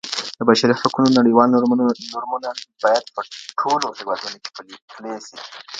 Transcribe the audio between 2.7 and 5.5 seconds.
باید په ټولو هیوادونو کي پلي سي.